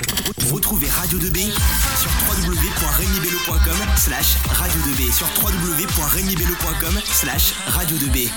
Retrouvez 0.00 0.88
Radio 0.88 1.18
2B 1.18 1.50
sur 2.00 2.10
www.regnibello.com 2.26 3.96
slash 3.96 4.36
radio 4.46 4.80
2B 4.80 5.12
sur 5.12 5.26
www.regnibello.com 5.42 6.94
slash 7.04 7.52
radio 7.66 7.96
2B. 7.98 8.30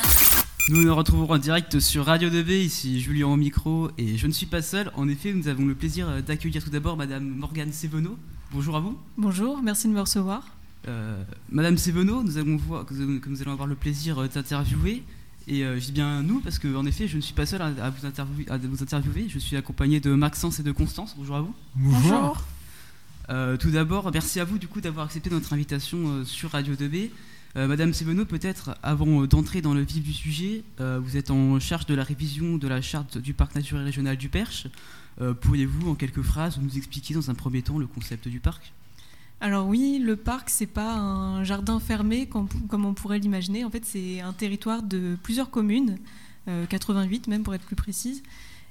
Nous 0.69 0.83
nous 0.83 0.93
retrouvons 0.93 1.31
en 1.31 1.37
direct 1.37 1.79
sur 1.79 2.05
Radio 2.05 2.29
2B, 2.29 2.65
ici 2.65 2.99
Julien 2.99 3.27
au 3.27 3.37
micro 3.37 3.89
et 3.97 4.17
je 4.17 4.27
ne 4.27 4.33
suis 4.33 4.45
pas 4.45 4.61
seul. 4.61 4.91
En 4.95 5.07
effet, 5.07 5.31
nous 5.31 5.47
avons 5.47 5.65
le 5.65 5.73
plaisir 5.73 6.21
d'accueillir 6.21 6.61
tout 6.61 6.69
d'abord 6.69 6.97
Madame 6.97 7.23
Morgane 7.23 7.71
Sévenot. 7.71 8.17
Bonjour 8.51 8.75
à 8.75 8.81
vous. 8.81 8.97
Bonjour, 9.17 9.61
merci 9.63 9.87
de 9.87 9.93
me 9.93 10.01
recevoir. 10.01 10.43
Euh, 10.89 11.23
Madame 11.49 11.77
Sévenot, 11.77 12.23
nous 12.23 12.37
allons 12.37 12.57
voir, 12.57 12.85
que 12.85 12.93
nous 12.93 13.41
allons 13.41 13.53
avoir 13.53 13.69
le 13.69 13.75
plaisir 13.75 14.19
euh, 14.19 14.27
d'interviewer. 14.27 15.01
Et 15.47 15.61
je 15.61 15.85
dis 15.85 15.91
bien 15.91 16.23
nous 16.23 16.39
parce 16.39 16.57
qu'en 16.57 16.85
effet, 16.85 17.07
je 17.07 17.17
ne 17.17 17.21
suis 17.21 17.33
pas 17.33 17.45
seul 17.45 17.61
à, 17.61 17.89
vous 17.89 18.05
interviewer, 18.05 18.49
à, 18.49 18.57
vous 18.57 18.81
interviewer, 18.81 19.27
Je 19.27 19.39
suis 19.39 19.57
accompagné 19.57 19.99
de 19.99 20.13
Maxence 20.13 20.59
et 20.59 20.63
de 20.63 20.71
Constance. 20.71 21.15
Bonjour 21.17 21.35
à 21.35 21.41
vous. 21.41 21.53
Bonjour. 21.75 22.43
tout 23.59 23.71
d'abord, 23.71 24.09
merci 24.13 24.39
à 24.39 24.45
vous 24.45 24.57
du 24.57 24.67
coup 24.67 24.79
d'avoir 24.79 25.05
accepté 25.05 25.29
notre 25.29 25.51
invitation 25.51 26.23
sur 26.23 26.51
Radio 26.51 26.75
2B. 26.75 27.09
Euh, 27.55 27.67
Madame 27.67 27.93
Sévenot, 27.93 28.25
peut-être 28.25 28.75
avant 28.81 29.21
euh, 29.21 29.27
d'entrer 29.27 29.61
dans 29.61 29.75
le 29.75 29.81
vif 29.81 30.03
du 30.03 30.13
sujet, 30.13 30.63
euh, 30.79 30.99
vous 30.99 31.17
êtes 31.17 31.29
en 31.29 31.59
charge 31.59 31.85
de 31.85 31.93
la 31.93 32.03
révision 32.03 32.57
de 32.57 32.67
la 32.67 32.81
charte 32.81 33.19
du 33.19 33.35
parc 33.35 33.53
naturel 33.53 33.83
régional 33.83 34.17
du 34.17 34.29
Perche. 34.29 34.67
Pourriez-vous, 35.41 35.91
en 35.91 35.93
quelques 35.93 36.23
phrases, 36.23 36.57
nous 36.59 36.75
expliquer 36.75 37.13
dans 37.13 37.29
un 37.29 37.35
premier 37.35 37.61
temps 37.61 37.77
le 37.77 37.85
concept 37.85 38.27
du 38.27 38.39
parc? 38.39 38.73
Alors 39.43 39.67
oui, 39.67 39.99
le 39.99 40.15
parc, 40.15 40.49
c'est 40.49 40.65
pas 40.65 40.93
un 40.93 41.43
jardin 41.43 41.79
fermé 41.79 42.27
comme, 42.27 42.47
on 42.71 42.93
pourrait 42.93 43.19
l'imaginer. 43.19 43.65
En 43.65 43.69
fait, 43.69 43.83
c'est 43.83 44.21
un 44.21 44.31
territoire 44.31 44.81
de 44.81 45.17
plusieurs 45.21 45.49
communes, 45.49 45.97
88 46.69 47.27
même 47.27 47.43
pour 47.43 47.53
être 47.53 47.65
plus 47.65 47.75
précise. 47.75 48.23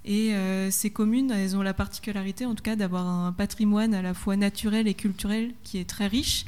Et 0.07 0.35
ces 0.71 0.89
communes, 0.89 1.31
elles 1.31 1.57
ont 1.59 1.63
la 1.63 1.75
particularité, 1.75 2.47
en 2.47 2.55
tout 2.55 2.63
cas, 2.63 2.75
d'avoir 2.75 3.07
un 3.07 3.33
patrimoine 3.33 3.93
à 3.93 4.01
la 4.01 4.15
fois 4.15 4.37
naturel 4.37 4.89
et 4.89 4.95
culturel 4.95 5.53
qui 5.63 5.77
est 5.77 5.89
très 5.89 6.07
riche. 6.07 6.47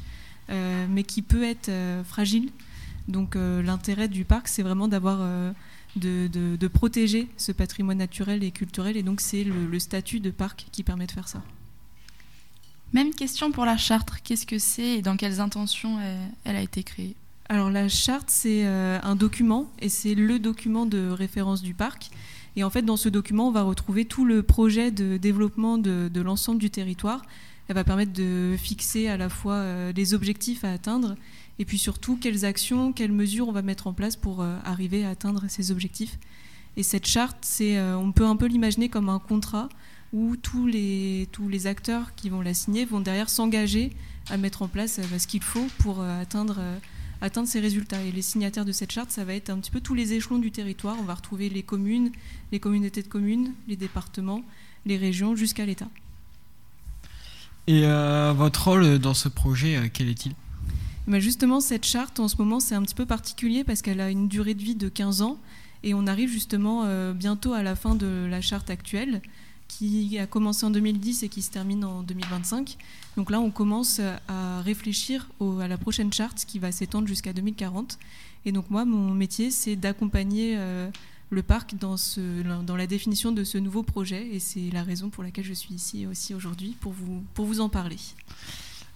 Euh, 0.51 0.85
mais 0.87 1.03
qui 1.03 1.23
peut 1.23 1.43
être 1.43 1.69
euh, 1.69 2.03
fragile. 2.03 2.51
Donc 3.07 3.35
euh, 3.35 3.63
l'intérêt 3.63 4.07
du 4.07 4.25
parc, 4.25 4.47
c'est 4.47 4.61
vraiment 4.61 4.87
d'avoir 4.87 5.19
de, 5.95 6.67
protéger 6.67 7.27
ce 7.37 7.51
patrimoine 7.51 7.97
naturel 7.97 8.43
et 8.43 8.51
culturel, 8.51 8.97
et 8.97 9.03
donc 9.03 9.21
c'est 9.21 9.43
le, 9.43 9.79
statut 9.79 10.19
de 10.19 10.29
parc 10.29 10.67
qui 10.71 10.83
permet 10.83 11.07
de 11.07 11.11
faire 11.11 11.27
ça. 11.27 11.41
Même 12.95 13.13
question 13.13 13.51
pour 13.51 13.65
la 13.65 13.75
charte. 13.75 14.09
Qu'est-ce 14.23 14.45
que 14.45 14.57
c'est 14.57 14.97
et 14.97 15.01
dans 15.01 15.17
quelles 15.17 15.41
intentions 15.41 15.99
elle, 16.45 16.55
a 16.55 16.61
été 16.61 16.81
créée? 16.81 17.13
Alors 17.49 17.69
la 17.69 17.89
charte, 17.89 18.29
c'est 18.29 18.65
un 18.65 19.17
document 19.17 19.69
et 19.79 19.89
c'est 19.89 20.15
le 20.15 20.39
document 20.39 20.85
de 20.85 21.09
référence 21.09 21.61
du 21.61 21.73
parc. 21.73 22.09
Et 22.55 22.63
en 22.63 22.69
fait, 22.69 22.83
dans 22.83 22.95
ce 22.95 23.09
document, 23.09 23.49
on 23.49 23.51
va 23.51 23.63
retrouver 23.63 24.05
tout 24.05 24.23
le 24.23 24.43
projet 24.43 24.91
de 24.91 25.17
développement 25.17 25.77
de, 25.77 26.21
l'ensemble 26.21 26.57
du 26.57 26.69
territoire 26.69 27.21
elle 27.67 27.75
va 27.75 27.83
permettre 27.83 28.13
de 28.13 28.55
fixer 28.57 29.07
à 29.07 29.17
la 29.17 29.29
fois 29.29 29.55
euh, 29.55 29.91
les 29.93 30.13
objectifs 30.13 30.63
à 30.63 30.71
atteindre 30.71 31.15
et 31.57 31.65
puis 31.65 31.77
surtout 31.77 32.17
quelles 32.17 32.45
actions, 32.45 32.93
quelles 32.93 33.11
mesures 33.11 33.47
on 33.47 33.51
va 33.51 33.61
mettre 33.61 33.87
en 33.87 33.93
place 33.93 34.15
pour 34.15 34.41
euh, 34.41 34.57
arriver 34.63 35.05
à 35.05 35.09
atteindre 35.09 35.45
ces 35.47 35.71
objectifs. 35.71 36.19
Et 36.77 36.83
cette 36.83 37.07
charte, 37.07 37.47
euh, 37.61 37.95
on 37.95 38.11
peut 38.11 38.25
un 38.25 38.35
peu 38.35 38.45
l'imaginer 38.45 38.89
comme 38.89 39.09
un 39.09 39.19
contrat 39.19 39.69
où 40.15 40.37
tous 40.37 40.65
les, 40.65 41.27
tous 41.33 41.49
les 41.49 41.67
acteurs 41.67 42.15
qui 42.15 42.29
vont 42.29 42.39
la 42.39 42.53
signer 42.53 42.85
vont 42.85 43.01
derrière 43.01 43.29
s'engager 43.29 43.91
à 44.29 44.37
mettre 44.37 44.61
en 44.61 44.69
place 44.69 45.01
ce 45.17 45.27
qu'il 45.27 45.43
faut 45.43 45.67
pour 45.79 46.01
atteindre, 46.01 46.57
atteindre 47.21 47.49
ces 47.49 47.59
résultats. 47.59 48.01
Et 48.01 48.13
les 48.13 48.21
signataires 48.21 48.63
de 48.63 48.71
cette 48.71 48.93
charte, 48.93 49.11
ça 49.11 49.25
va 49.25 49.33
être 49.33 49.49
un 49.49 49.59
petit 49.59 49.71
peu 49.71 49.81
tous 49.81 49.93
les 49.93 50.13
échelons 50.13 50.39
du 50.39 50.51
territoire. 50.51 50.95
On 50.99 51.03
va 51.03 51.15
retrouver 51.15 51.49
les 51.49 51.63
communes, 51.63 52.11
les 52.53 52.61
communautés 52.61 53.03
de 53.03 53.09
communes, 53.09 53.51
les 53.67 53.75
départements, 53.75 54.41
les 54.85 54.95
régions, 54.95 55.35
jusqu'à 55.35 55.65
l'État. 55.65 55.89
Et 57.67 57.81
euh, 57.83 58.33
votre 58.35 58.69
rôle 58.69 58.99
dans 58.99 59.13
ce 59.13 59.27
projet, 59.27 59.75
euh, 59.75 59.87
quel 59.91 60.07
est-il? 60.07 60.33
Bah, 61.07 61.19
Justement, 61.19 61.59
cette 61.59 61.85
charte, 61.85 62.19
en 62.19 62.27
ce 62.27 62.37
moment, 62.37 62.59
c'est 62.59 62.75
un 62.75 62.83
petit 62.83 62.95
peu 62.95 63.05
particulier 63.05 63.63
parce 63.63 63.81
qu'elle 63.81 64.01
a 64.01 64.09
une 64.09 64.27
durée 64.27 64.53
de 64.53 64.61
vie 64.61 64.75
de 64.75 64.87
15 64.87 65.21
ans 65.21 65.37
et 65.83 65.93
on 65.93 66.07
arrive 66.07 66.29
justement 66.29 66.83
euh, 66.85 67.13
bientôt 67.13 67.53
à 67.53 67.63
la 67.63 67.75
fin 67.75 67.95
de 67.95 68.27
la 68.29 68.41
charte 68.41 68.69
actuelle 68.69 69.21
qui 69.67 70.17
a 70.19 70.27
commencé 70.27 70.65
en 70.65 70.69
2010 70.69 71.23
et 71.23 71.29
qui 71.29 71.41
se 71.41 71.51
termine 71.51 71.83
en 71.83 72.01
2025. 72.03 72.77
Donc 73.17 73.29
là, 73.31 73.39
on 73.39 73.51
commence 73.51 73.99
à 74.27 74.61
réfléchir 74.61 75.29
à 75.61 75.67
la 75.67 75.77
prochaine 75.77 76.11
charte 76.13 76.45
qui 76.45 76.59
va 76.59 76.71
s'étendre 76.71 77.07
jusqu'à 77.07 77.33
2040. 77.33 77.97
Et 78.45 78.51
donc 78.51 78.69
moi, 78.69 78.85
mon 78.85 79.13
métier, 79.13 79.51
c'est 79.51 79.75
d'accompagner 79.75 80.57
le 81.29 81.43
parc 81.43 81.75
dans, 81.75 82.75
la 82.75 82.87
définition 82.87 83.31
de 83.31 83.43
ce 83.43 83.57
nouveau 83.57 83.83
projet. 83.83 84.27
Et 84.33 84.39
c'est 84.39 84.69
la 84.71 84.83
raison 84.83 85.09
pour 85.09 85.23
laquelle 85.23 85.45
je 85.45 85.53
suis 85.53 85.73
ici 85.73 86.05
aussi 86.07 86.33
aujourd'hui, 86.33 86.75
pour 86.79 86.93
vous, 86.93 87.59
en 87.61 87.69
parler. 87.69 87.97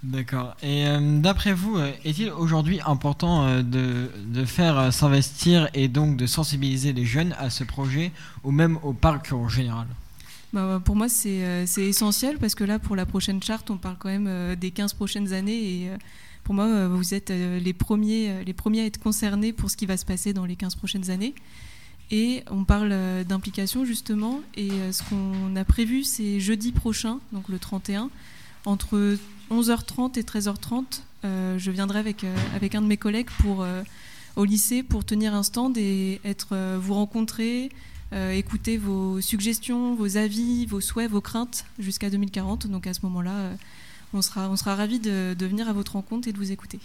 D'accord. 0.01 0.55
Et 0.63 0.87
euh, 0.87 1.19
d'après 1.19 1.51
vous, 1.51 1.77
euh, 1.77 1.91
est-il 2.05 2.31
aujourd'hui 2.31 2.79
important 2.85 3.45
euh, 3.45 3.61
de, 3.61 4.45
faire 4.45 4.93
s'investir 4.93 5.67
et 5.73 5.89
donc 5.89 6.15
de 6.15 6.25
sensibiliser 6.25 6.93
les 6.93 7.05
jeunes 7.05 7.35
à 7.37 7.49
ce 7.49 7.65
projet 7.65 8.13
ou 8.45 8.51
même 8.51 8.79
au 8.83 8.93
parc 8.93 9.33
en 9.33 9.49
général? 9.49 9.87
Bah, 10.53 10.81
Pour 10.83 10.95
moi, 10.95 11.09
c'est 11.09 11.67
essentiel 11.77 12.37
parce 12.37 12.55
que 12.55 12.63
là, 12.63 12.79
pour 12.79 12.95
la 12.95 13.05
prochaine 13.05 13.41
charte, 13.41 13.69
on 13.69 13.77
parle 13.77 13.97
quand 13.99 14.09
même 14.09 14.55
des 14.55 14.71
15 14.71 14.93
prochaines 14.93 15.33
années 15.33 15.83
et 15.83 15.89
pour 16.43 16.55
moi, 16.55 16.87
vous 16.87 17.13
êtes 17.13 17.29
les 17.29 17.73
premiers, 17.73 18.43
les 18.43 18.53
premiers 18.53 18.81
à 18.81 18.85
être 18.85 18.99
concernés 18.99 19.53
pour 19.53 19.69
ce 19.69 19.77
qui 19.77 19.85
va 19.85 19.97
se 19.97 20.05
passer 20.05 20.33
dans 20.33 20.45
les 20.45 20.55
15 20.55 20.75
prochaines 20.75 21.09
années. 21.09 21.33
Et 22.11 22.43
on 22.49 22.63
parle 22.63 22.89
euh, 22.91 23.23
d'implication 23.23 23.85
justement. 23.85 24.41
Et 24.55 24.71
euh, 24.71 24.91
ce 24.91 25.03
qu'on 25.03 25.55
a 25.55 25.63
prévu, 25.63 26.03
c'est 26.03 26.39
jeudi 26.39 26.71
prochain, 26.71 27.19
donc 27.31 27.49
le 27.49 27.59
31, 27.59 28.09
entre 28.65 29.17
11h30 29.51 30.17
et 30.17 30.23
13h30. 30.23 31.01
Euh, 31.25 31.57
je 31.57 31.71
viendrai 31.71 31.99
avec, 31.99 32.25
avec 32.55 32.75
un 32.75 32.81
de 32.81 32.87
mes 32.87 32.97
collègues 32.97 33.29
pour, 33.39 33.65
au 34.35 34.45
lycée 34.45 34.83
pour 34.83 35.05
tenir 35.05 35.33
un 35.33 35.43
stand 35.43 35.77
et 35.77 36.21
être, 36.23 36.77
vous 36.77 36.93
rencontrer, 36.93 37.69
écouter 38.11 38.77
vos 38.77 39.21
suggestions, 39.21 39.95
vos 39.95 40.17
avis, 40.17 40.65
vos 40.65 40.81
souhaits, 40.81 41.09
vos 41.09 41.21
craintes 41.21 41.65
jusqu'à 41.77 42.09
2040. 42.09 42.67
Donc 42.67 42.87
à 42.87 42.93
ce 42.93 43.01
moment-là, 43.03 43.51
on 44.13 44.21
sera, 44.21 44.49
on 44.49 44.55
sera 44.55 44.75
ravis 44.75 44.99
de, 44.99 45.35
de 45.37 45.45
venir 45.45 45.69
à 45.69 45.73
votre 45.73 45.93
rencontre 45.93 46.27
et 46.27 46.33
de 46.33 46.37
vous 46.37 46.51
écouter. 46.51 46.79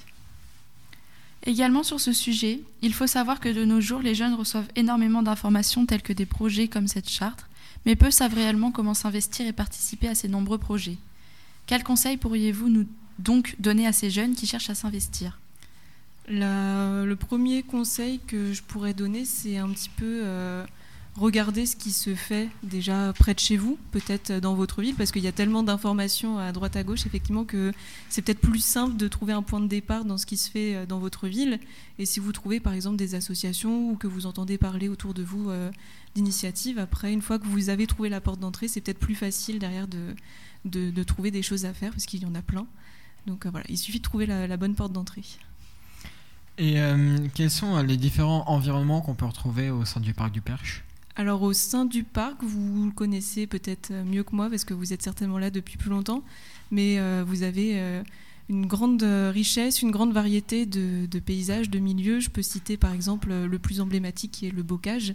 Également 1.47 1.83
sur 1.83 2.01
ce 2.01 2.13
sujet, 2.13 2.61
il 2.81 2.95
faut 2.95 3.07
savoir 3.07 3.39
que 3.39 3.51
de 3.51 3.65
nos 3.65 3.81
jours, 3.81 4.01
les 4.01 4.15
jeunes 4.15 4.35
reçoivent 4.35 4.69
énormément 4.77 5.23
d'informations 5.23 5.85
telles 5.85 6.03
que 6.03 6.15
des 6.15 6.25
projets 6.25 6.69
comme 6.69 6.89
cette 6.89 7.09
charte, 7.09 7.45
mais 7.85 7.97
peu 7.97 8.11
savent 8.11 8.35
réellement 8.35 8.71
comment 8.71 8.95
s'investir 8.95 9.47
et 9.47 9.53
participer 9.53 10.09
à 10.09 10.15
ces 10.15 10.29
nombreux 10.29 10.57
projets. 10.57 10.97
Quels 11.67 11.85
conseils 11.85 12.17
pourriez-vous 12.17 12.71
nous 12.71 12.87
donc 13.19 13.57
donner 13.59 13.87
à 13.87 13.93
ces 13.93 14.11
jeunes 14.11 14.35
qui 14.35 14.47
cherchent 14.47 14.71
à 14.71 14.75
s'investir? 14.75 15.39
Le 16.29 17.15
premier 17.15 17.63
conseil 17.63 18.21
que 18.27 18.55
je 18.55 18.63
pourrais 18.63 18.95
donner, 18.95 19.27
c'est 19.27 19.59
un 19.59 19.69
petit 19.69 19.91
peu 19.91 20.23
euh, 20.25 20.65
regardez 21.17 21.65
ce 21.65 21.77
qui 21.77 21.93
se 21.93 22.15
fait 22.15 22.49
déjà 22.63 23.13
près 23.13 23.35
de 23.35 23.39
chez 23.39 23.57
vous, 23.57 23.79
peut-être 23.93 24.33
dans 24.33 24.55
votre 24.55 24.83
ville, 24.83 24.95
parce 24.95 25.13
qu'il 25.13 25.23
y 25.23 25.29
a 25.29 25.33
tellement 25.33 25.63
d'informations 25.63 26.39
à 26.39 26.51
droite 26.53 26.77
à 26.77 26.83
gauche, 26.83 27.07
effectivement, 27.07 27.45
que 27.45 27.73
c'est 28.09 28.23
peut-être 28.23 28.41
plus 28.41 28.63
simple 28.65 28.97
de 28.97 29.07
trouver 29.07 29.33
un 29.33 29.43
point 29.43 29.61
de 29.61 29.69
départ 29.69 30.05
dans 30.05 30.19
ce 30.19 30.27
qui 30.27 30.37
se 30.37 30.51
fait 30.51 30.75
euh, 30.75 30.87
dans 30.87 30.99
votre 30.99 31.29
ville. 31.29 31.61
Et 31.99 32.07
si 32.07 32.21
vous 32.21 32.33
trouvez, 32.33 32.59
par 32.59 32.73
exemple, 32.73 32.97
des 32.97 33.15
associations 33.15 33.91
ou 33.91 33.97
que 33.97 34.07
vous 34.07 34.27
entendez 34.27 34.59
parler 34.59 34.89
autour 34.89 35.15
de 35.15 35.23
vous 35.23 35.51
euh, 35.51 35.71
d'initiatives, 36.15 36.79
après, 36.79 37.13
une 37.13 37.23
fois 37.23 37.39
que 37.39 37.47
vous 37.47 37.69
avez 37.69 37.87
trouvé 37.87 38.09
la 38.09 38.21
porte 38.21 38.41
d'entrée, 38.41 38.67
c'est 38.67 38.81
peut-être 38.81 38.99
plus 38.99 39.15
facile 39.15 39.59
derrière 39.59 39.87
de, 39.87 40.15
de, 40.65 41.03
trouver 41.05 41.31
des 41.31 41.43
choses 41.43 41.65
à 41.65 41.73
faire, 41.73 41.93
parce 41.93 42.07
qu'il 42.07 42.23
y 42.23 42.27
en 42.27 42.35
a 42.35 42.43
plein. 42.43 42.67
Donc 43.27 43.47
euh, 43.47 43.51
voilà, 43.51 43.67
il 43.69 43.79
suffit 43.79 43.99
de 43.99 44.05
trouver 44.05 44.27
la, 44.27 44.57
bonne 44.57 44.75
porte 44.75 44.93
d'entrée. 44.93 45.23
Et 46.57 46.77
quels 47.35 47.51
sont 47.51 47.83
les 47.83 47.97
différents 47.97 48.49
environnements 48.49 49.01
qu'on 49.01 49.17
peut 49.17 49.25
retrouver 49.25 49.71
au 49.71 49.85
sein 49.85 49.99
du 49.99 50.15
parc 50.15 50.31
du 50.31 50.41
Perche? 50.41 50.85
Alors 51.17 51.43
au 51.43 51.53
sein 51.53 51.85
du 51.85 52.03
parc, 52.03 52.43
vous 52.43 52.87
le 52.87 52.91
connaissez 52.91 53.47
peut-être 53.47 53.93
mieux 53.93 54.25
que 54.25 54.35
moi 54.35 54.51
parce 54.51 54.65
que 54.65 54.75
vous 54.75 54.93
êtes 54.93 55.03
certainement 55.03 55.39
là 55.39 55.51
depuis 55.51 55.77
plus 55.77 55.91
longtemps, 55.91 56.25
mais 56.73 56.99
euh, 56.99 57.25
vous 57.25 57.45
avez 57.45 57.79
euh, 57.79 58.03
une 58.49 58.67
grande 58.67 59.03
richesse, 59.03 59.81
une 59.81 59.93
grande 59.93 60.13
variété 60.13 60.67
de, 60.67 61.19
paysages, 61.21 61.71
de 61.71 61.79
milieux. 61.79 62.19
Je 62.19 62.31
peux 62.31 62.43
citer 62.43 62.77
par 62.77 62.93
exemple 62.93 63.33
le 63.33 63.59
plus 63.61 63.81
emblématique 63.81 64.33
qui 64.33 64.47
est 64.47 64.51
le 64.51 64.65
bocage. 64.65 65.15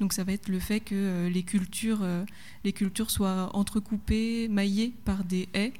Donc 0.00 0.12
ça 0.12 0.24
va 0.24 0.32
être 0.32 0.48
le 0.48 0.58
fait 0.58 0.80
que 0.80 0.94
euh, 0.94 1.30
les 1.30 1.44
cultures 1.44 3.10
soient 3.10 3.54
entrecoupées, 3.54 4.48
maillées 4.48 4.94
par 5.04 5.22
des 5.22 5.48
haies. 5.54 5.72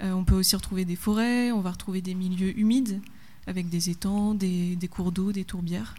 on 0.00 0.24
peut 0.24 0.36
aussi 0.36 0.54
retrouver 0.54 0.84
des 0.84 0.96
forêts, 0.96 1.50
on 1.50 1.60
va 1.60 1.72
retrouver 1.72 2.00
des 2.00 2.14
milieux 2.14 2.56
humides 2.56 3.00
avec 3.48 3.68
des 3.68 3.90
étangs, 3.90 4.34
des 4.34 4.88
cours 4.88 5.10
d'eau, 5.10 5.32
des 5.32 5.44
tourbières. 5.44 5.96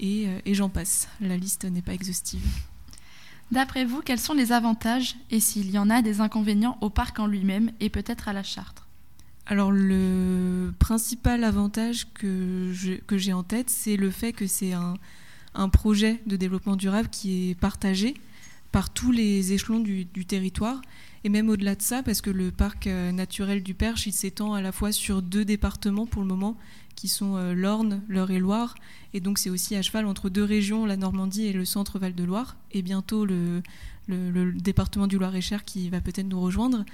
Euh, 0.00 0.40
et, 0.44 0.54
j'en 0.54 0.68
passe. 0.68 1.08
La 1.20 1.36
liste 1.36 1.64
n'est 1.64 1.82
pas 1.82 1.94
exhaustive. 1.94 2.44
D'après 3.50 3.84
vous, 3.84 4.00
quels 4.00 4.18
sont 4.18 4.32
les 4.32 4.52
avantages 4.52 5.16
et 5.30 5.38
s'il 5.38 5.70
y 5.70 5.78
en 5.78 5.90
a 5.90 6.00
des 6.02 6.20
inconvénients 6.20 6.78
au 6.80 6.88
parc 6.88 7.18
en 7.18 7.26
lui-même 7.26 7.70
et 7.80 7.90
peut-être 7.90 8.28
à 8.28 8.32
la 8.32 8.42
charte 8.42 8.82
Alors 9.46 9.70
le 9.70 10.72
principal 10.78 11.44
avantage 11.44 12.06
que 12.14 12.72
j'ai 12.72 13.32
en 13.32 13.42
tête, 13.42 13.68
c'est 13.68 13.96
le 13.96 14.10
fait 14.10 14.32
que 14.32 14.46
c'est 14.46 14.72
un, 14.72 14.96
projet 15.68 16.22
de 16.26 16.36
développement 16.36 16.76
durable 16.76 17.08
qui 17.10 17.50
est 17.50 17.54
partagé 17.54 18.14
par 18.72 18.90
tous 18.90 19.12
les 19.12 19.52
échelons 19.52 19.80
du, 19.80 20.06
territoire. 20.26 20.80
Et 21.24 21.28
même 21.28 21.48
au-delà 21.48 21.76
de 21.76 21.82
ça, 21.82 22.02
parce 22.02 22.20
que 22.20 22.30
le 22.30 22.50
parc 22.50 22.86
naturel 22.86 23.62
du 23.62 23.74
Perche, 23.74 24.06
il 24.06 24.12
s'étend 24.12 24.54
à 24.54 24.62
la 24.62 24.72
fois 24.72 24.90
sur 24.90 25.22
deux 25.22 25.44
départements 25.44 26.06
pour 26.06 26.22
le 26.22 26.28
moment, 26.28 26.56
qui 26.96 27.08
sont 27.08 27.52
l'Orne, 27.52 28.02
l'Eure-et-Loire. 28.08 28.74
Et 29.14 29.20
donc 29.20 29.38
c'est 29.38 29.50
aussi 29.50 29.76
à 29.76 29.82
cheval 29.82 30.06
entre 30.06 30.30
deux 30.30 30.42
régions, 30.42 30.84
la 30.84 30.96
Normandie 30.96 31.46
et 31.46 31.52
le 31.52 31.64
centre 31.64 31.98
Val-de-Loire. 31.98 32.56
Et 32.72 32.82
bientôt 32.82 33.24
le, 33.24 33.62
département 34.08 35.06
du 35.06 35.16
Loir-et-Cher 35.16 35.64
qui 35.64 35.88
va 35.90 36.00
peut-être 36.00 36.26
nous 36.26 36.40
rejoindre. 36.40 36.84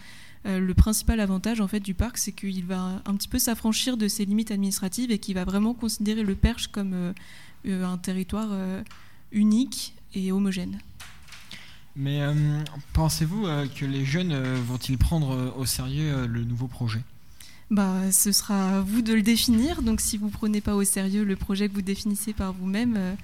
Euh, 0.47 0.61
le 0.61 0.75
principal 0.75 1.21
avantage 1.21 1.61
en 1.61 1.69
fait 1.69 1.81
du 1.81 1.95
parc, 1.95 2.19
c'est 2.19 2.33
qu'il 2.33 2.65
va 2.65 3.03
un 3.05 3.15
petit 3.17 3.29
peu 3.29 3.39
s'affranchir 3.39 3.97
de 3.97 4.09
ses 4.09 4.25
limites 4.25 4.51
administratives 4.51 5.11
et 5.11 5.19
qu'il 5.19 5.35
va 5.35 5.45
vraiment 5.45 5.75
considérer 5.75 6.23
le 6.23 6.35
Perche 6.35 6.69
comme 6.69 6.93
euh, 6.95 7.13
euh, 7.67 7.85
un 7.85 7.99
territoire 7.99 8.49
unique 9.33 9.95
et 10.15 10.33
homogène. 10.33 10.79
Mais 11.99 12.21
pensez-vous 12.93 13.47
que 13.77 13.85
les 13.85 14.05
jeunes 14.05 14.35
vont-ils 14.67 14.97
prendre 14.97 15.53
au 15.59 15.67
sérieux 15.67 16.27
le 16.27 16.45
nouveau 16.45 16.69
projet? 16.69 17.01
Bah, 17.71 18.11
ce 18.13 18.33
sera 18.33 18.79
à 18.79 18.81
vous 18.81 19.03
de 19.03 19.13
le 19.13 19.23
définir. 19.23 19.83
Donc, 19.83 20.01
si 20.01 20.17
vous 20.17 20.31
prenez 20.31 20.61
pas 20.61 20.75
au 20.75 20.85
sérieux 20.85 21.25
le 21.25 21.37
projet 21.37 21.69
que 21.69 21.75
vous 21.75 21.83
définissez 21.83 22.33
par 22.33 22.53
vous-même, 22.53 23.17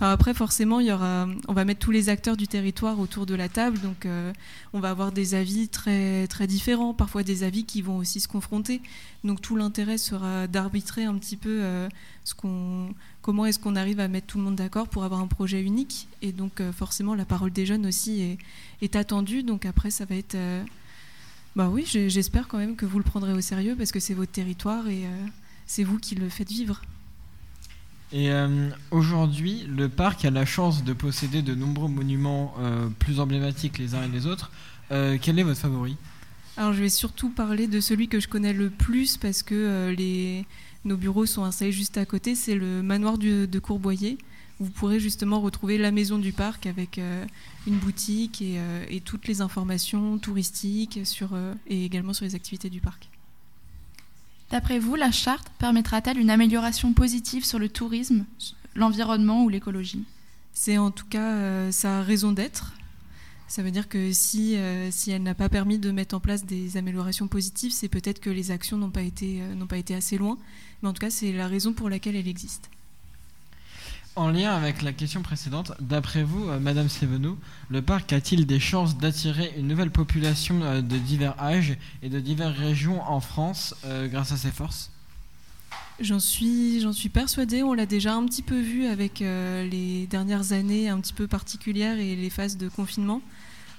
après, 0.00 0.34
forcément, 0.34 0.80
il 0.80 0.86
y 0.88 0.92
aura, 0.92 1.26
on 1.48 1.54
va 1.54 1.64
mettre 1.64 1.80
tous 1.80 1.90
les 1.90 2.10
acteurs 2.10 2.36
du 2.36 2.46
territoire 2.46 3.00
autour 3.00 3.24
de 3.24 3.34
la 3.34 3.48
table, 3.48 3.80
donc 3.80 4.04
euh, 4.04 4.32
on 4.74 4.80
va 4.80 4.90
avoir 4.90 5.10
des 5.10 5.34
avis 5.34 5.68
très, 5.68 6.26
très 6.26 6.46
différents, 6.46 6.92
parfois 6.92 7.22
des 7.22 7.44
avis 7.44 7.64
qui 7.64 7.80
vont 7.80 7.96
aussi 7.96 8.20
se 8.20 8.28
confronter. 8.28 8.82
Donc 9.24 9.40
tout 9.40 9.56
l'intérêt 9.56 9.96
sera 9.96 10.46
d'arbitrer 10.48 11.04
un 11.04 11.14
petit 11.14 11.38
peu 11.38 11.60
euh, 11.62 11.88
ce 12.24 12.34
qu'on, 12.34 12.90
comment 13.26 13.44
est-ce 13.44 13.58
qu'on 13.58 13.76
arrive 13.76 14.00
à 14.00 14.08
mettre 14.08 14.28
tout 14.28 14.38
le 14.38 14.44
monde 14.44 14.56
d'accord 14.56 14.88
pour 14.88 15.04
avoir 15.04 15.20
un 15.20 15.26
projet 15.26 15.60
unique. 15.60 16.08
Et 16.22 16.32
donc 16.32 16.60
euh, 16.60 16.72
forcément, 16.72 17.14
la 17.14 17.26
parole 17.26 17.52
des 17.52 17.66
jeunes 17.66 17.84
aussi 17.84 18.38
est, 18.80 18.96
attendue. 18.96 19.42
Donc 19.42 19.66
après, 19.66 19.90
ça 19.90 20.06
va 20.06 20.14
être... 20.14 20.38
bah 21.54 21.68
oui, 21.68 21.84
j'espère 21.84 22.48
quand 22.48 22.58
même 22.58 22.76
que 22.76 22.86
vous 22.86 22.98
le 22.98 23.04
prendrez 23.04 23.34
au 23.34 23.42
sérieux 23.42 23.74
parce 23.76 23.92
que 23.92 24.00
c'est 24.00 24.14
votre 24.14 24.32
territoire 24.32 24.88
et 24.88 25.04
c'est 25.66 25.84
vous 25.84 25.98
qui 25.98 26.14
le 26.14 26.30
faites 26.30 26.48
vivre. 26.48 26.80
Et 28.12 28.30
euh, 28.30 28.70
aujourd'hui, 28.90 29.66
le 29.68 29.88
parc 29.88 30.24
a 30.24 30.30
la 30.30 30.46
chance 30.46 30.84
de 30.84 30.92
posséder 30.92 31.42
de 31.42 31.54
nombreux 31.54 31.88
monuments 31.88 32.54
euh, 32.60 32.88
plus 32.98 33.18
emblématiques 33.18 33.78
les 33.78 33.94
uns 33.94 34.04
et 34.04 34.08
les 34.08 34.26
autres. 34.26 34.50
Euh, 34.92 35.18
quel 35.20 35.38
est 35.38 35.42
votre 35.42 35.60
favori? 35.60 35.96
Alors, 36.56 36.72
je 36.72 36.80
vais 36.80 36.88
surtout 36.88 37.30
parler 37.30 37.66
de 37.66 37.80
celui 37.80 38.08
que 38.08 38.20
je 38.20 38.28
connais 38.28 38.52
le 38.52 38.70
plus 38.70 39.16
parce 39.16 39.42
que 39.42 39.94
les, 39.96 40.46
nos 40.84 40.96
bureaux 40.96 41.26
sont 41.26 41.44
installés 41.44 41.72
juste 41.72 41.98
à 41.98 42.06
côté. 42.06 42.34
C'est 42.34 42.54
le 42.54 42.82
manoir 42.82 43.18
de 43.18 43.58
Courboyer. 43.58 44.18
Vous 44.58 44.70
pourrez 44.70 44.98
justement 44.98 45.40
retrouver 45.40 45.76
la 45.76 45.90
maison 45.90 46.18
du 46.18 46.32
parc 46.32 46.64
avec 46.64 46.98
une 47.66 47.76
boutique 47.76 48.40
et, 48.40 48.58
et, 48.88 49.00
toutes 49.00 49.28
les 49.28 49.42
informations 49.42 50.16
touristiques 50.16 51.00
sur, 51.04 51.36
et 51.66 51.84
également 51.84 52.14
sur 52.14 52.24
les 52.24 52.34
activités 52.34 52.70
du 52.70 52.80
parc. 52.80 53.10
D'après 54.50 54.78
vous, 54.78 54.94
la 54.94 55.10
charte 55.10 55.50
permettra-t-elle 55.58 56.18
une 56.18 56.30
amélioration 56.30 56.92
positive 56.92 57.44
sur 57.44 57.58
le 57.58 57.68
tourisme, 57.68 58.24
l'environnement 58.74 59.44
ou 59.44 59.48
l'écologie? 59.48 60.04
C'est 60.52 60.78
en 60.78 60.90
tout 60.90 61.06
cas 61.06 61.32
euh, 61.32 61.72
sa 61.72 62.02
raison 62.02 62.32
d'être. 62.32 62.72
Ça 63.48 63.62
veut 63.62 63.70
dire 63.70 63.88
que 63.88 64.12
si, 64.12 64.56
euh, 64.56 64.90
si 64.90 65.12
elle 65.12 65.22
n'a 65.22 65.34
pas 65.34 65.48
permis 65.48 65.78
de 65.78 65.90
mettre 65.90 66.16
en 66.16 66.20
place 66.20 66.44
des 66.44 66.76
améliorations 66.76 67.28
positives, 67.28 67.72
c'est 67.72 67.88
peut-être 67.88 68.20
que 68.20 68.30
les 68.30 68.50
actions 68.50 68.76
n'ont 68.76 68.90
pas, 68.90 69.02
été, 69.02 69.40
euh, 69.40 69.54
n'ont 69.54 69.68
pas 69.68 69.78
été 69.78 69.94
assez 69.94 70.18
loin. 70.18 70.36
Mais 70.82 70.88
en 70.88 70.92
tout 70.92 71.00
cas, 71.00 71.10
c'est 71.10 71.32
la 71.32 71.46
raison 71.46 71.72
pour 71.72 71.88
laquelle 71.88 72.16
elle 72.16 72.28
existe. 72.28 72.70
En 74.16 74.30
lien 74.30 74.52
avec 74.52 74.82
la 74.82 74.92
question 74.92 75.22
précédente, 75.22 75.72
d'après 75.78 76.24
vous, 76.24 76.48
euh, 76.48 76.58
Madame 76.58 76.88
Sévenou, 76.88 77.38
le 77.68 77.82
parc 77.82 78.12
a-t-il 78.12 78.46
des 78.46 78.58
chances 78.58 78.98
d'attirer 78.98 79.54
une 79.56 79.68
nouvelle 79.68 79.90
population 79.90 80.82
de 80.82 80.96
divers 80.98 81.40
âges 81.40 81.76
et 82.02 82.08
de 82.08 82.18
diverses 82.18 82.56
régions 82.58 83.02
en 83.02 83.20
France 83.20 83.74
grâce 83.84 84.32
à 84.32 84.36
ses 84.36 84.50
forces? 84.50 84.90
J'en 85.98 86.20
suis, 86.20 86.80
j'en 86.80 86.92
suis 86.92 87.08
persuadée. 87.08 87.62
On 87.62 87.72
l'a 87.72 87.86
déjà 87.86 88.14
un 88.14 88.26
petit 88.26 88.42
peu 88.42 88.60
vu 88.60 88.84
avec 88.86 89.20
les 89.20 90.06
dernières 90.10 90.52
années 90.52 90.90
un 90.90 91.00
petit 91.00 91.14
peu 91.14 91.26
particulières 91.26 91.98
et 91.98 92.14
les 92.16 92.28
phases 92.28 92.58
de 92.58 92.68
confinement, 92.68 93.22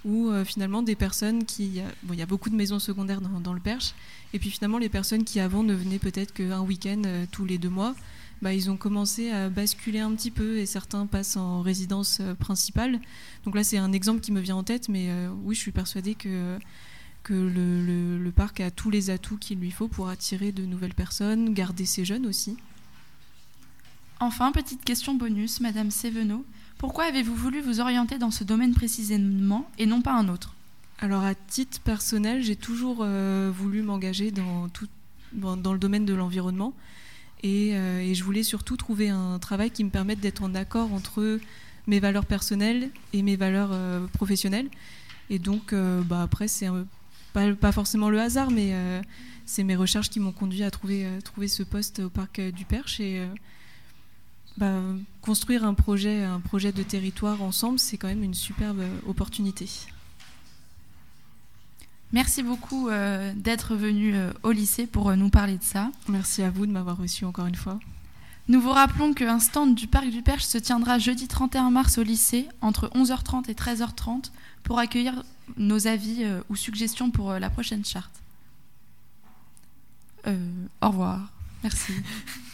où 0.03 0.31
finalement 0.43 0.81
des 0.81 0.95
personnes 0.95 1.45
qui, 1.45 1.79
bon, 2.01 2.13
il 2.13 2.19
y 2.19 2.23
a 2.23 2.25
beaucoup 2.25 2.49
de 2.49 2.55
maisons 2.55 2.79
secondaires 2.79 3.21
dans, 3.21 3.53
le 3.53 3.59
Perche, 3.59 3.93
et 4.33 4.39
puis 4.39 4.49
finalement 4.49 4.79
les 4.79 4.89
personnes 4.89 5.25
qui 5.25 5.39
avant 5.39 5.61
ne 5.61 5.75
venaient 5.75 5.99
peut-être 5.99 6.33
qu'un 6.33 6.61
week-end 6.61 7.03
tous 7.31 7.45
les 7.45 7.59
deux 7.59 7.69
mois, 7.69 7.93
bah, 8.41 8.53
ils 8.53 8.69
ont 8.69 8.77
commencé 8.77 9.31
à 9.31 9.49
basculer 9.49 9.99
un 9.99 10.13
petit 10.13 10.29
peu 10.29 10.57
et 10.57 10.65
certains 10.65 11.07
passent 11.07 11.37
en 11.37 11.61
résidence 11.61 12.19
euh, 12.21 12.35
principale. 12.35 12.99
Donc 13.45 13.55
là, 13.55 13.63
c'est 13.63 13.77
un 13.77 13.93
exemple 13.93 14.19
qui 14.19 14.31
me 14.31 14.39
vient 14.39 14.57
en 14.57 14.63
tête, 14.63 14.89
mais 14.89 15.07
euh, 15.09 15.29
oui, 15.43 15.55
je 15.55 15.59
suis 15.59 15.71
persuadée 15.71 16.13
que, 16.13 16.57
que 17.27 17.33
le, 17.33 18.17
le, 18.17 18.31
parc 18.31 18.61
a 18.61 18.71
tous 18.71 18.89
les 18.89 19.09
atouts 19.09 19.35
qu'il 19.35 19.59
lui 19.59 19.71
faut 19.71 19.89
pour 19.89 20.07
attirer 20.07 20.53
de 20.53 20.63
nouvelles 20.63 20.93
personnes, 20.93 21.53
garder 21.53 21.85
ses 21.85 22.05
jeunes 22.05 22.25
aussi. 22.25 22.55
Enfin, 24.21 24.53
petite 24.53 24.85
question 24.85 25.13
bonus, 25.13 25.59
Madame 25.59 25.91
Sévenot. 25.91 26.45
Pourquoi 26.77 27.03
avez-vous 27.03 27.35
voulu 27.35 27.59
vous 27.59 27.81
orienter 27.81 28.17
dans 28.17 28.31
ce 28.31 28.45
domaine 28.45 28.73
précisément 28.73 29.69
et 29.77 29.85
non 29.85 30.01
pas 30.01 30.13
un 30.13 30.29
autre? 30.29 30.55
Alors, 30.99 31.23
à 31.23 31.35
titre 31.35 31.81
personnel, 31.81 32.43
j'ai 32.43 32.55
toujours 32.55 32.99
euh, 33.01 33.51
voulu 33.53 33.81
m'engager 33.81 34.31
dans, 34.31 34.69
dans 35.33 35.73
le 35.73 35.79
domaine 35.79 36.05
de 36.05 36.13
l'environnement. 36.13 36.73
Euh, 37.43 37.99
et, 37.99 38.15
je 38.15 38.23
voulais 38.23 38.43
surtout 38.43 38.77
trouver 38.77 39.09
un 39.09 39.37
travail 39.37 39.69
qui 39.69 39.83
me 39.83 39.89
permette 39.89 40.21
d'être 40.21 40.43
en 40.43 40.55
accord 40.55 40.93
entre 40.93 41.39
mes 41.87 41.99
valeurs 41.99 42.25
personnelles 42.25 42.89
et 43.11 43.21
mes 43.21 43.35
valeurs 43.35 43.71
euh, 43.73 44.07
professionnelles. 44.13 44.69
Et 45.29 45.39
donc, 45.39 45.75
bah, 46.05 46.21
après, 46.21 46.47
c'est 46.47 46.67
pas, 47.37 47.53
pas, 47.53 47.71
forcément 47.71 48.09
le 48.09 48.19
hasard, 48.19 48.51
mais 48.51 48.73
c'est 49.45 49.63
mes 49.63 49.75
recherches 49.75 50.09
qui 50.09 50.19
m'ont 50.19 50.31
conduit 50.31 50.63
à 50.63 50.71
trouver, 50.71 51.07
trouver 51.23 51.47
ce 51.47 51.63
poste 51.63 51.99
au 51.99 52.09
parc 52.09 52.41
du 52.41 52.65
Perche. 52.65 52.99
Et 52.99 53.25
bah, 54.57 54.81
construire 55.21 55.63
un 55.63 55.73
projet, 55.73 56.23
un 56.23 56.39
projet 56.39 56.71
de 56.71 56.83
territoire 56.83 57.41
ensemble, 57.41 57.79
c'est 57.79 57.97
quand 57.97 58.07
même 58.07 58.23
une 58.23 58.33
superbe 58.33 58.81
opportunité. 59.07 59.67
Merci 62.13 62.41
beaucoup 62.41 62.87
euh, 62.87 63.33
d'être 63.35 63.75
venu 63.75 64.15
euh, 64.15 64.31
au 64.43 64.51
lycée 64.51 64.87
pour 64.87 65.09
euh, 65.09 65.15
nous 65.15 65.29
parler 65.29 65.57
de 65.57 65.63
ça. 65.63 65.91
Merci 66.07 66.41
à 66.41 66.49
vous 66.49 66.65
de 66.65 66.71
m'avoir 66.71 66.97
reçu 66.97 67.25
encore 67.25 67.47
une 67.47 67.55
fois. 67.55 67.79
Nous 68.47 68.61
vous 68.61 68.71
rappelons 68.71 69.13
qu'un 69.13 69.39
stand 69.39 69.75
du 69.75 69.87
Parc 69.87 70.09
du 70.09 70.21
Perche 70.21 70.45
se 70.45 70.57
tiendra 70.57 70.99
jeudi 70.99 71.27
31 71.27 71.69
mars 71.69 71.97
au 71.97 72.03
lycée 72.03 72.47
entre 72.61 72.87
11h30 72.95 73.51
et 73.51 73.53
13h30 73.53 74.31
pour 74.67 74.79
accueillir 74.79 75.23
nos 75.55 75.87
avis 75.87 76.25
ou 76.49 76.57
suggestions 76.57 77.09
pour 77.09 77.31
la 77.33 77.49
prochaine 77.49 77.85
charte. 77.85 78.11
au 80.27 80.87
revoir. 80.89 81.31
Merci. 81.63 81.93